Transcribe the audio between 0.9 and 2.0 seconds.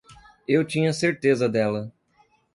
certeza dela.